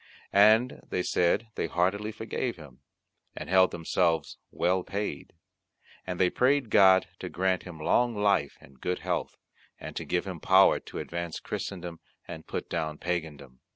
[0.33, 2.79] And they said they heartily forgave him,
[3.35, 5.33] and held themselves well paid;
[6.07, 9.37] and they prayed God to grant him long life and good health,
[9.79, 13.59] and to give him power to advance Christendom, and put down Pagandom.